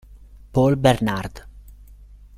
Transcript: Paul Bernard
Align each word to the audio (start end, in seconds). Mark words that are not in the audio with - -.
Paul 0.51 0.77
Bernard 0.81 1.45